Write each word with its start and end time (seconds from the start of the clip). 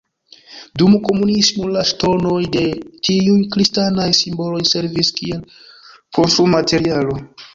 Dum 0.81 0.93
komunismo 1.07 1.67
la 1.73 1.83
ŝtonoj 1.89 2.39
de 2.55 2.63
tiuj 3.09 3.35
kristanaj 3.55 4.09
simboloj 4.21 4.63
servis 4.71 5.13
kiel 5.21 5.47
konstrumaterialo. 6.19 7.19